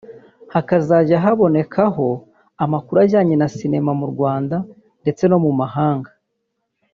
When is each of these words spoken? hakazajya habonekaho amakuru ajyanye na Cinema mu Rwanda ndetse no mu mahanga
hakazajya 0.53 1.15
habonekaho 1.25 2.07
amakuru 2.63 2.97
ajyanye 3.05 3.35
na 3.37 3.47
Cinema 3.57 3.91
mu 3.99 4.07
Rwanda 4.13 4.57
ndetse 5.01 5.23
no 5.27 5.37
mu 5.43 5.51
mahanga 5.59 6.11